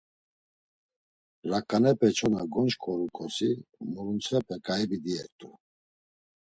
[1.49, 3.51] Raǩanepe çona, gonşǩorukosi
[3.91, 5.49] muruntsxiti ǩaibi diert̆u.